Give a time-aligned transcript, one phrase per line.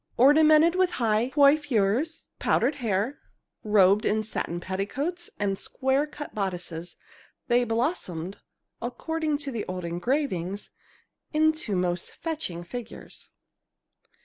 [0.17, 3.19] Ornamented with high coiffures, powdered hair,
[3.63, 6.95] robed in satin petticoats and square cut bodices,
[7.49, 8.39] they blossomed,
[8.81, 10.71] according to the old engravings,
[11.33, 13.29] into most fetching figures.